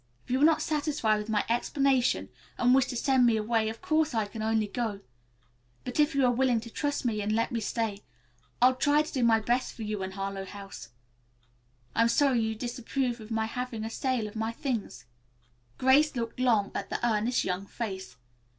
[0.25, 3.83] If you are not satisfied with my explanation and wish to send me away, of
[3.83, 5.01] course I can only go,
[5.83, 8.01] but if you are willing to trust me and let me stay
[8.63, 10.89] I'll try to do my best for you and Harlowe House.
[11.93, 15.05] I'm sorry you disapprove of my having a sale of my things."
[15.77, 18.15] Grace looked long at the earnest young face.